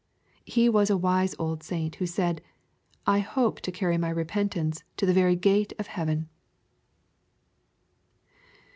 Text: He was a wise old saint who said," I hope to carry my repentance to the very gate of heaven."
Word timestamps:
He 0.47 0.67
was 0.67 0.89
a 0.89 0.97
wise 0.97 1.35
old 1.37 1.61
saint 1.61 1.97
who 1.97 2.07
said," 2.07 2.41
I 3.15 3.19
hope 3.19 3.61
to 3.61 3.71
carry 3.71 3.99
my 3.99 4.09
repentance 4.09 4.83
to 4.97 5.05
the 5.05 5.13
very 5.13 5.35
gate 5.35 5.73
of 5.77 5.85
heaven." 5.85 6.27